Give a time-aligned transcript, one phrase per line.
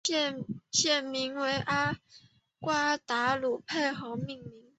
[0.73, 1.63] 县名以
[2.59, 4.61] 瓜达卢佩河命名。